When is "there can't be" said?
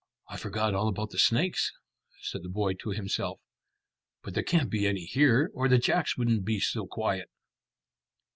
4.33-4.87